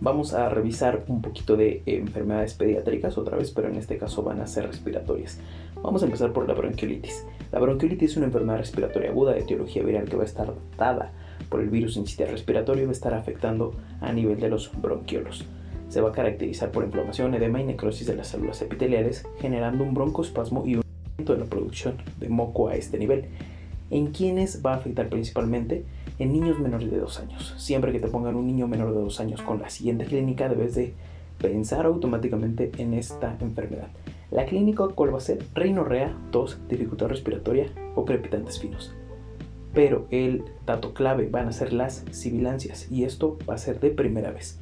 Vamos 0.00 0.34
a 0.34 0.48
revisar 0.48 1.04
un 1.08 1.22
poquito 1.22 1.56
de 1.56 1.82
enfermedades 1.86 2.54
pediátricas 2.54 3.16
otra 3.18 3.36
vez, 3.36 3.50
pero 3.50 3.68
en 3.68 3.76
este 3.76 3.98
caso 3.98 4.22
van 4.22 4.40
a 4.40 4.46
ser 4.46 4.66
respiratorias. 4.66 5.38
Vamos 5.82 6.02
a 6.02 6.06
empezar 6.06 6.32
por 6.32 6.48
la 6.48 6.54
bronquiolitis. 6.54 7.26
La 7.50 7.60
bronquiolitis 7.60 8.12
es 8.12 8.16
una 8.16 8.26
enfermedad 8.26 8.58
respiratoria 8.58 9.10
aguda 9.10 9.32
de 9.32 9.40
etiología 9.40 9.82
viral 9.82 10.08
que 10.08 10.16
va 10.16 10.22
a 10.22 10.26
estar 10.26 10.52
dada 10.76 11.12
por 11.48 11.60
el 11.60 11.68
virus 11.68 11.96
incitial 11.96 12.30
respiratorio 12.30 12.82
y 12.82 12.86
va 12.86 12.92
a 12.92 12.94
estar 12.94 13.14
afectando 13.14 13.74
a 14.00 14.12
nivel 14.12 14.40
de 14.40 14.48
los 14.48 14.70
bronquiolos. 14.80 15.44
Se 15.88 16.00
va 16.00 16.08
a 16.08 16.12
caracterizar 16.12 16.70
por 16.70 16.84
inflamación, 16.84 17.34
edema 17.34 17.60
y 17.60 17.64
necrosis 17.64 18.06
de 18.06 18.16
las 18.16 18.28
células 18.28 18.62
epiteliales, 18.62 19.24
generando 19.40 19.84
un 19.84 19.92
broncoespasmo 19.92 20.64
y 20.66 20.76
un 20.76 20.82
aumento 21.10 21.34
de 21.34 21.40
la 21.40 21.44
producción 21.44 21.96
de 22.18 22.28
moco 22.28 22.68
a 22.68 22.76
este 22.76 22.98
nivel. 22.98 23.26
¿En 23.90 24.06
quiénes 24.06 24.62
va 24.64 24.72
a 24.72 24.76
afectar 24.76 25.10
principalmente? 25.10 25.84
En 26.22 26.32
niños 26.32 26.60
menores 26.60 26.88
de 26.90 26.98
2 26.98 27.20
años. 27.20 27.54
Siempre 27.58 27.90
que 27.90 27.98
te 27.98 28.06
pongan 28.06 28.36
un 28.36 28.46
niño 28.46 28.68
menor 28.68 28.94
de 28.94 29.00
2 29.00 29.20
años 29.20 29.42
con 29.42 29.60
la 29.60 29.70
siguiente 29.70 30.04
clínica, 30.04 30.48
debes 30.48 30.76
de 30.76 30.94
pensar 31.38 31.84
automáticamente 31.84 32.70
en 32.78 32.94
esta 32.94 33.36
enfermedad. 33.40 33.88
La 34.30 34.46
clínica 34.46 34.86
cuál 34.94 35.12
va 35.12 35.18
a 35.18 35.20
ser 35.20 35.44
rinorrea, 35.52 36.16
tos, 36.30 36.60
dificultad 36.68 37.08
respiratoria 37.08 37.66
o 37.96 38.04
crepitantes 38.04 38.60
finos. 38.60 38.94
Pero 39.74 40.06
el 40.10 40.44
dato 40.64 40.94
clave 40.94 41.28
van 41.28 41.48
a 41.48 41.52
ser 41.52 41.72
las 41.72 42.04
sibilancias 42.12 42.90
y 42.90 43.02
esto 43.02 43.36
va 43.48 43.54
a 43.54 43.58
ser 43.58 43.80
de 43.80 43.90
primera 43.90 44.30
vez. 44.30 44.60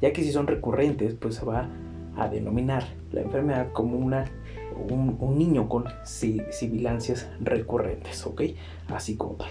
Ya 0.00 0.12
que 0.12 0.22
si 0.22 0.32
son 0.32 0.46
recurrentes, 0.46 1.14
pues 1.14 1.34
se 1.34 1.44
va 1.44 1.68
a 2.16 2.28
denominar 2.28 2.84
la 3.12 3.20
enfermedad 3.20 3.72
como 3.72 3.98
una, 3.98 4.24
un, 4.88 5.38
niño 5.38 5.68
con 5.68 5.84
sibilancias 6.04 7.28
recurrentes, 7.40 8.24
¿ok? 8.26 8.42
Así 8.88 9.16
como 9.16 9.34
tal 9.34 9.50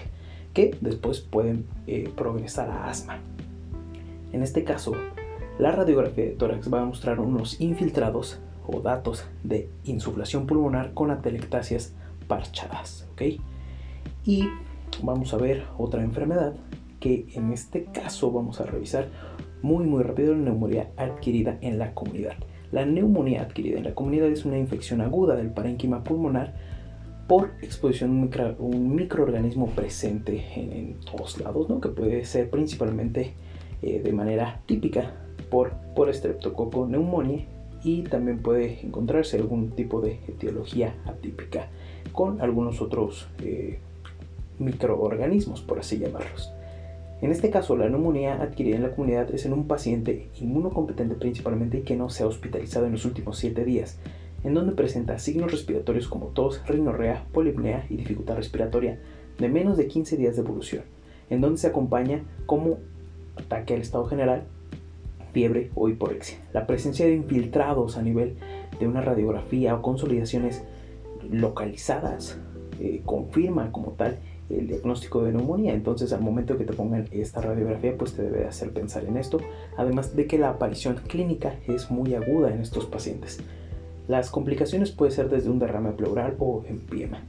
que 0.54 0.76
después 0.80 1.20
pueden 1.20 1.66
eh, 1.86 2.10
progresar 2.16 2.70
a 2.70 2.88
asma. 2.88 3.18
En 4.32 4.42
este 4.42 4.64
caso, 4.64 4.92
la 5.58 5.70
radiografía 5.70 6.24
de 6.24 6.30
tórax 6.30 6.72
va 6.72 6.80
a 6.80 6.86
mostrar 6.86 7.20
unos 7.20 7.60
infiltrados 7.60 8.40
o 8.66 8.80
datos 8.80 9.26
de 9.42 9.68
insuflación 9.84 10.46
pulmonar 10.46 10.94
con 10.94 11.10
atelectasias 11.10 11.92
parchadas. 12.26 13.06
Y 14.24 14.48
vamos 15.02 15.34
a 15.34 15.36
ver 15.36 15.64
otra 15.76 16.02
enfermedad 16.02 16.54
que 16.98 17.26
en 17.34 17.52
este 17.52 17.84
caso 17.84 18.32
vamos 18.32 18.60
a 18.60 18.64
revisar 18.64 19.08
muy 19.62 19.84
muy 19.84 20.02
rápido 20.02 20.34
la 20.34 20.40
neumonía 20.40 20.90
adquirida 20.96 21.58
en 21.60 21.78
la 21.78 21.94
comunidad. 21.94 22.34
La 22.72 22.84
neumonía 22.84 23.42
adquirida 23.42 23.78
en 23.78 23.84
la 23.84 23.94
comunidad 23.94 24.28
es 24.28 24.44
una 24.44 24.58
infección 24.58 25.00
aguda 25.00 25.36
del 25.36 25.50
parénquima 25.50 26.02
pulmonar 26.02 26.54
por 27.26 27.52
exposición 27.62 28.30
a 28.32 28.54
un, 28.58 28.94
microorganismo 28.94 29.68
presente 29.70 30.44
en, 30.56 30.96
todos 31.00 31.40
lados, 31.40 31.68
¿no? 31.68 31.80
que 31.80 31.88
puede 31.88 32.24
ser 32.24 32.50
principalmente 32.50 33.34
eh, 33.82 34.00
de 34.02 34.12
manera 34.12 34.60
típica 34.66 35.14
por, 35.50 35.72
por 35.94 36.12
Streptococcus 36.12 36.88
pneumoniae 36.88 37.46
y 37.82 38.02
también 38.02 38.38
puede 38.40 38.84
encontrarse 38.84 39.36
algún 39.36 39.70
tipo 39.70 40.00
de 40.00 40.20
etiología 40.26 40.94
atípica 41.04 41.68
con 42.12 42.40
algunos 42.40 42.80
otros 42.80 43.28
eh, 43.42 43.78
microorganismos, 44.58 45.60
por 45.60 45.78
así 45.78 45.98
llamarlos. 45.98 46.52
En 47.20 47.30
este 47.30 47.50
caso, 47.50 47.76
la 47.76 47.88
neumonía 47.88 48.42
adquirida 48.42 48.76
en 48.76 48.82
la 48.82 48.90
comunidad 48.90 49.34
es 49.34 49.46
en 49.46 49.52
un 49.52 49.66
paciente 49.66 50.28
inmunocompetente 50.40 51.14
principalmente 51.14 51.78
y 51.78 51.82
que 51.82 51.96
no 51.96 52.10
se 52.10 52.22
ha 52.22 52.26
hospitalizado 52.26 52.86
en 52.86 52.92
los 52.92 53.04
últimos 53.04 53.38
7 53.38 53.64
días, 53.64 53.98
en 54.44 54.54
donde 54.54 54.72
presenta 54.72 55.18
signos 55.18 55.50
respiratorios 55.50 56.06
como 56.06 56.26
tos, 56.26 56.62
rinorrea, 56.66 57.26
polipnea 57.32 57.86
y 57.90 57.96
dificultad 57.96 58.36
respiratoria 58.36 59.00
de 59.38 59.48
menos 59.48 59.76
de 59.76 59.88
15 59.88 60.16
días 60.16 60.36
de 60.36 60.42
evolución, 60.42 60.84
en 61.30 61.40
donde 61.40 61.58
se 61.58 61.66
acompaña 61.66 62.22
como 62.46 62.78
ataque 63.36 63.74
al 63.74 63.80
estado 63.80 64.04
general, 64.06 64.44
fiebre 65.32 65.70
o 65.74 65.88
hiporexia. 65.88 66.38
La 66.52 66.66
presencia 66.66 67.06
de 67.06 67.14
infiltrados 67.14 67.96
a 67.96 68.02
nivel 68.02 68.36
de 68.78 68.86
una 68.86 69.00
radiografía 69.00 69.74
o 69.74 69.82
consolidaciones 69.82 70.62
localizadas 71.30 72.38
eh, 72.80 73.02
confirma 73.04 73.72
como 73.72 73.92
tal 73.92 74.18
el 74.50 74.68
diagnóstico 74.68 75.24
de 75.24 75.32
neumonía. 75.32 75.74
Entonces, 75.74 76.12
al 76.12 76.20
momento 76.20 76.58
que 76.58 76.64
te 76.64 76.72
pongan 76.72 77.08
esta 77.10 77.40
radiografía, 77.40 77.96
pues 77.96 78.14
te 78.14 78.22
debe 78.22 78.46
hacer 78.46 78.72
pensar 78.72 79.04
en 79.04 79.16
esto. 79.16 79.38
Además 79.76 80.14
de 80.14 80.26
que 80.26 80.38
la 80.38 80.50
aparición 80.50 80.96
clínica 81.08 81.56
es 81.66 81.90
muy 81.90 82.14
aguda 82.14 82.52
en 82.52 82.60
estos 82.60 82.86
pacientes. 82.86 83.40
Las 84.06 84.30
complicaciones 84.30 84.90
pueden 84.90 85.14
ser 85.14 85.30
desde 85.30 85.50
un 85.50 85.58
derrame 85.58 85.92
pleural 85.92 86.36
o 86.38 86.62
empiema. 86.68 87.22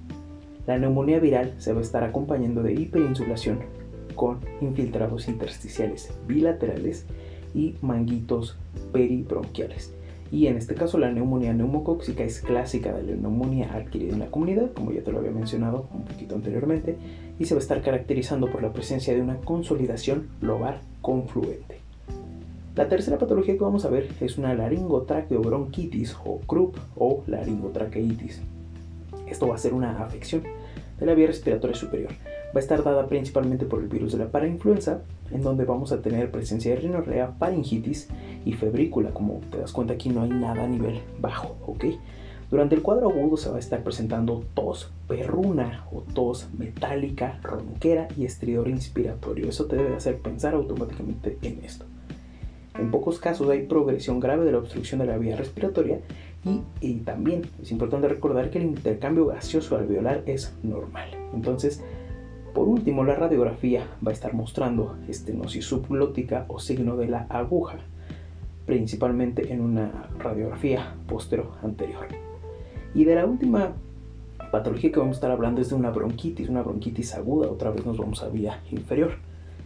La 0.67 0.77
neumonía 0.77 1.19
viral 1.19 1.53
se 1.57 1.71
va 1.71 1.79
a 1.79 1.83
estar 1.83 2.03
acompañando 2.03 2.63
de 2.63 2.73
hiperinsulación 2.73 3.59
con 4.15 4.39
infiltrados 4.61 5.27
intersticiales 5.27 6.11
bilaterales 6.27 7.05
y 7.53 7.75
manguitos 7.81 8.57
peribronquiales. 8.91 9.93
Y 10.31 10.47
en 10.47 10.57
este 10.57 10.75
caso 10.75 10.97
la 10.97 11.11
neumonía 11.11 11.53
neumocóxica 11.53 12.23
es 12.23 12.41
clásica 12.41 12.91
de 12.93 13.03
la 13.03 13.15
neumonía 13.15 13.73
adquirida 13.73 14.13
en 14.13 14.19
la 14.19 14.31
comunidad, 14.31 14.73
como 14.73 14.91
ya 14.91 15.03
te 15.03 15.11
lo 15.11 15.19
había 15.19 15.31
mencionado 15.31 15.87
un 15.93 16.03
poquito 16.03 16.35
anteriormente, 16.35 16.97
y 17.39 17.45
se 17.45 17.53
va 17.53 17.59
a 17.59 17.61
estar 17.61 17.81
caracterizando 17.81 18.51
por 18.51 18.63
la 18.63 18.73
presencia 18.73 19.13
de 19.13 19.21
una 19.21 19.37
consolidación 19.37 20.27
lobar 20.41 20.81
confluente. 21.01 21.84
La 22.75 22.89
tercera 22.89 23.17
patología 23.17 23.53
que 23.53 23.63
vamos 23.63 23.85
a 23.85 23.89
ver 23.89 24.09
es 24.19 24.37
una 24.37 24.53
laringotraqueobronquitis 24.53 26.17
o 26.25 26.41
CRUP 26.41 26.75
o 26.97 27.23
laringotraqueitis. 27.25 28.41
Esto 29.29 29.47
va 29.47 29.55
a 29.55 29.59
ser 29.59 29.73
una 29.73 30.03
afección 30.03 30.43
de 30.99 31.05
la 31.05 31.13
vía 31.13 31.27
respiratoria 31.27 31.73
superior. 31.73 32.11
Va 32.53 32.59
a 32.59 32.59
estar 32.59 32.83
dada 32.83 33.07
principalmente 33.07 33.65
por 33.65 33.81
el 33.81 33.87
virus 33.87 34.11
de 34.11 34.17
la 34.17 34.27
parainfluenza, 34.27 34.99
en 35.31 35.41
donde 35.41 35.63
vamos 35.63 35.93
a 35.93 36.01
tener 36.01 36.31
presencia 36.31 36.75
de 36.75 36.81
rinorrea, 36.81 37.29
faringitis 37.39 38.09
y 38.43 38.51
febrícula. 38.51 39.11
Como 39.11 39.39
te 39.49 39.57
das 39.57 39.71
cuenta 39.71 39.93
aquí 39.93 40.09
no 40.09 40.23
hay 40.23 40.29
nada 40.31 40.65
a 40.65 40.67
nivel 40.67 40.99
bajo, 41.21 41.55
¿ok? 41.65 41.85
Durante 42.51 42.75
el 42.75 42.81
cuadro 42.81 43.09
agudo 43.09 43.37
se 43.37 43.49
va 43.49 43.55
a 43.55 43.59
estar 43.59 43.83
presentando 43.83 44.43
tos 44.53 44.91
perruna 45.07 45.85
o 45.93 46.01
tos 46.01 46.49
metálica, 46.57 47.39
ronquera 47.41 48.09
y 48.17 48.25
estridor 48.25 48.67
inspiratorio. 48.67 49.47
Eso 49.47 49.63
te 49.65 49.77
debe 49.77 49.95
hacer 49.95 50.17
pensar 50.17 50.55
automáticamente 50.55 51.37
en 51.41 51.63
esto. 51.63 51.85
En 52.77 52.91
pocos 52.91 53.19
casos 53.19 53.49
hay 53.49 53.63
progresión 53.63 54.19
grave 54.19 54.45
de 54.45 54.51
la 54.51 54.57
obstrucción 54.57 54.99
de 54.99 55.05
la 55.05 55.17
vía 55.17 55.35
respiratoria 55.35 55.99
y, 56.81 56.95
también 56.97 57.41
es 57.61 57.71
importante 57.71 58.07
recordar 58.07 58.51
que 58.51 58.59
el 58.59 58.65
intercambio 58.65 59.25
gaseoso 59.27 59.77
alveolar 59.77 60.23
es 60.27 60.55
normal. 60.61 61.09
Entonces, 61.33 61.81
por 62.53 62.67
último, 62.67 63.03
la 63.03 63.15
radiografía 63.15 63.87
va 64.05 64.11
a 64.11 64.13
estar 64.13 64.33
mostrando 64.33 64.95
estenosis 65.07 65.65
subglótica 65.65 66.45
o 66.47 66.59
signo 66.59 66.97
de 66.97 67.07
la 67.07 67.25
aguja, 67.29 67.79
principalmente 68.65 69.51
en 69.51 69.61
una 69.61 70.09
radiografía 70.19 70.95
postero-anterior. 71.07 72.07
Y 72.93 73.05
de 73.05 73.15
la 73.15 73.25
última 73.25 73.73
patología 74.51 74.91
que 74.91 74.99
vamos 74.99 75.15
a 75.15 75.17
estar 75.17 75.31
hablando 75.31 75.61
es 75.61 75.69
de 75.69 75.75
una 75.75 75.89
bronquitis, 75.89 76.47
una 76.47 76.61
bronquitis 76.61 77.15
aguda, 77.15 77.49
otra 77.49 77.71
vez 77.71 77.85
nos 77.85 77.97
vamos 77.97 78.21
a 78.21 78.29
vía 78.29 78.61
inferior. 78.71 79.17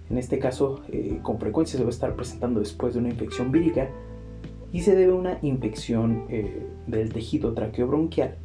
En 0.10 0.18
este 0.18 0.40
caso, 0.40 0.82
eh, 0.92 1.20
con 1.22 1.40
frecuencia 1.40 1.78
se 1.78 1.84
va 1.84 1.90
a 1.90 1.92
estar 1.92 2.16
presentando 2.16 2.60
después 2.60 2.94
de 2.94 3.00
una 3.00 3.10
infección 3.10 3.52
vírica 3.52 3.90
y 4.72 4.82
se 4.82 4.96
debe 4.96 5.14
a 5.14 5.16
una 5.16 5.40
infección 5.42 6.26
eh, 6.30 6.66
del 6.88 7.14
tejido 7.14 7.54
traqueobronquial 7.54 8.36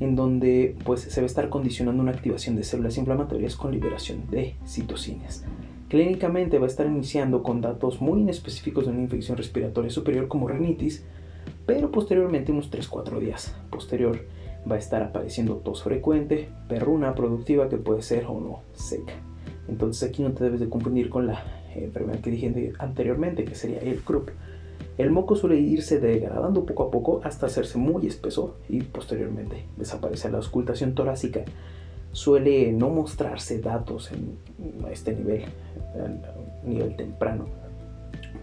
en 0.00 0.16
donde 0.16 0.76
pues, 0.84 1.02
se 1.02 1.20
va 1.20 1.24
a 1.24 1.26
estar 1.26 1.48
condicionando 1.48 2.02
una 2.02 2.12
activación 2.12 2.56
de 2.56 2.64
células 2.64 2.98
inflamatorias 2.98 3.56
con 3.56 3.70
liberación 3.70 4.28
de 4.30 4.56
citocinas. 4.66 5.44
Clínicamente 5.88 6.58
va 6.58 6.64
a 6.64 6.68
estar 6.68 6.86
iniciando 6.86 7.42
con 7.42 7.60
datos 7.60 8.00
muy 8.00 8.20
inespecíficos 8.20 8.86
de 8.86 8.92
una 8.92 9.02
infección 9.02 9.36
respiratoria 9.36 9.90
superior 9.90 10.26
como 10.26 10.48
rinitis, 10.48 11.04
pero 11.66 11.92
posteriormente, 11.92 12.50
unos 12.50 12.70
3-4 12.70 13.18
días 13.20 13.54
posterior, 13.70 14.26
va 14.68 14.76
a 14.76 14.78
estar 14.78 15.02
apareciendo 15.02 15.56
tos 15.56 15.82
frecuente, 15.82 16.48
perruna 16.68 17.14
productiva 17.14 17.68
que 17.68 17.76
puede 17.76 18.02
ser 18.02 18.26
o 18.26 18.40
no 18.40 18.60
seca. 18.72 19.12
Entonces 19.68 20.08
aquí 20.08 20.22
no 20.22 20.32
te 20.32 20.44
debes 20.44 20.60
de 20.60 20.68
confundir 20.68 21.08
con 21.08 21.26
la 21.26 21.42
enfermedad 21.74 22.20
que 22.20 22.30
dije 22.30 22.72
anteriormente, 22.78 23.44
que 23.44 23.54
sería 23.54 23.78
el 23.78 24.02
CRUP. 24.02 24.30
El 24.98 25.10
moco 25.10 25.36
suele 25.36 25.58
irse 25.58 26.00
degradando 26.00 26.66
poco 26.66 26.84
a 26.84 26.90
poco 26.90 27.20
hasta 27.24 27.46
hacerse 27.46 27.78
muy 27.78 28.06
espeso 28.06 28.56
y 28.68 28.82
posteriormente 28.82 29.64
desaparece. 29.76 30.30
La 30.30 30.38
auscultación 30.38 30.94
torácica 30.94 31.44
suele 32.12 32.72
no 32.72 32.90
mostrarse 32.90 33.58
datos 33.60 34.12
en, 34.12 34.36
este 34.90 35.14
nivel, 35.14 35.44
a 35.44 36.66
nivel 36.66 36.94
temprano, 36.96 37.46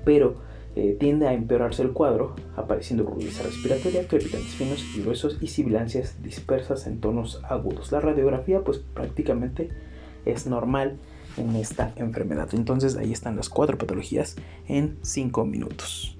pero 0.03 0.37
eh, 0.75 0.97
tiende 0.99 1.27
a 1.27 1.33
empeorarse 1.33 1.83
el 1.83 1.93
cuadro, 1.93 2.35
apareciendo 2.55 3.03
rudeza 3.03 3.43
respiratoria, 3.43 4.07
crepitantes 4.07 4.51
finos 4.51 4.83
y 4.95 5.01
gruesos 5.01 5.37
y 5.41 5.47
sibilancias 5.47 6.21
dispersas 6.23 6.87
en 6.87 6.99
tonos 6.99 7.41
agudos. 7.47 7.91
La 7.91 7.99
radiografía 7.99 8.61
pues 8.63 8.79
prácticamente 8.79 9.69
es 10.31 10.45
normal 10.47 10.97
en 11.37 11.55
esta 11.55 11.93
enfermedad. 11.95 12.49
Entonces 12.53 12.95
ahí 12.95 13.11
están 13.11 13.35
las 13.35 13.49
cuatro 13.49 13.77
patologías 13.77 14.35
en 14.67 14.97
5 15.01 15.45
minutos. 15.45 16.19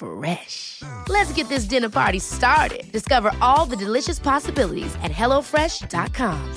Fresh. 0.00 0.82
Let's 1.08 1.32
get 1.32 1.48
this 1.48 1.64
dinner 1.64 1.90
party 1.90 2.18
started. 2.18 2.90
Discover 2.90 3.32
all 3.40 3.66
the 3.66 3.76
delicious 3.76 4.18
possibilities 4.18 4.94
at 5.02 5.12
hellofresh.com. 5.12 6.54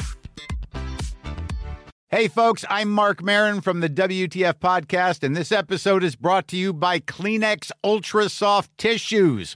Hey, 2.14 2.28
folks, 2.28 2.64
I'm 2.70 2.92
Mark 2.92 3.24
Marin 3.24 3.60
from 3.60 3.80
the 3.80 3.90
WTF 3.90 4.60
Podcast, 4.60 5.24
and 5.24 5.36
this 5.36 5.52
episode 5.52 6.04
is 6.04 6.16
brought 6.16 6.48
to 6.50 6.56
you 6.56 6.72
by 6.72 7.00
Kleenex 7.00 7.72
Ultra 7.84 8.30
Soft 8.30 8.70
Tissues, 8.78 9.56